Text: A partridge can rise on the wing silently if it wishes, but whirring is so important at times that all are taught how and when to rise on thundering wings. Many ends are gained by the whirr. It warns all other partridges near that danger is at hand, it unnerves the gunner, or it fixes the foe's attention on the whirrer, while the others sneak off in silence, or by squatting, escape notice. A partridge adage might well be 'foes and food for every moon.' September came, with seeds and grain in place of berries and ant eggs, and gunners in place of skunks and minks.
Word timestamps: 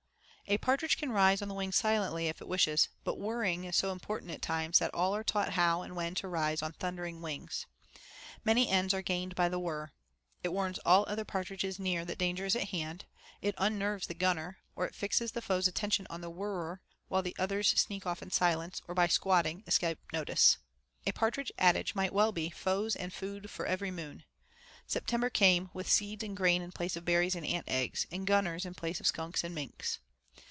A 0.47 0.57
partridge 0.57 0.97
can 0.97 1.13
rise 1.13 1.41
on 1.41 1.47
the 1.47 1.53
wing 1.53 1.71
silently 1.71 2.27
if 2.27 2.41
it 2.41 2.47
wishes, 2.49 2.89
but 3.05 3.17
whirring 3.17 3.63
is 3.63 3.77
so 3.77 3.89
important 3.89 4.31
at 4.31 4.41
times 4.41 4.79
that 4.79 4.93
all 4.93 5.15
are 5.15 5.23
taught 5.23 5.53
how 5.53 5.81
and 5.81 5.95
when 5.95 6.13
to 6.15 6.27
rise 6.27 6.61
on 6.61 6.73
thundering 6.73 7.21
wings. 7.21 7.67
Many 8.43 8.67
ends 8.67 8.93
are 8.93 9.01
gained 9.01 9.33
by 9.33 9.47
the 9.47 9.57
whirr. 9.59 9.93
It 10.43 10.51
warns 10.51 10.77
all 10.79 11.05
other 11.07 11.23
partridges 11.23 11.79
near 11.79 12.03
that 12.03 12.17
danger 12.17 12.43
is 12.45 12.57
at 12.57 12.67
hand, 12.67 13.05
it 13.41 13.55
unnerves 13.57 14.07
the 14.07 14.13
gunner, 14.13 14.57
or 14.75 14.85
it 14.85 14.93
fixes 14.93 15.31
the 15.31 15.41
foe's 15.41 15.69
attention 15.69 16.05
on 16.09 16.19
the 16.19 16.29
whirrer, 16.29 16.81
while 17.07 17.21
the 17.23 17.35
others 17.39 17.69
sneak 17.79 18.05
off 18.05 18.21
in 18.21 18.29
silence, 18.29 18.81
or 18.89 18.93
by 18.93 19.07
squatting, 19.07 19.63
escape 19.67 19.99
notice. 20.11 20.57
A 21.07 21.13
partridge 21.13 21.53
adage 21.59 21.95
might 21.95 22.11
well 22.11 22.33
be 22.33 22.49
'foes 22.49 22.93
and 22.97 23.13
food 23.13 23.49
for 23.49 23.65
every 23.65 23.89
moon.' 23.91 24.25
September 24.85 25.29
came, 25.29 25.69
with 25.73 25.89
seeds 25.89 26.25
and 26.25 26.35
grain 26.35 26.61
in 26.61 26.73
place 26.73 26.97
of 26.97 27.05
berries 27.05 27.35
and 27.35 27.45
ant 27.45 27.69
eggs, 27.69 28.05
and 28.11 28.27
gunners 28.27 28.65
in 28.65 28.73
place 28.73 28.99
of 28.99 29.07
skunks 29.07 29.45
and 29.45 29.55
minks. 29.55 29.99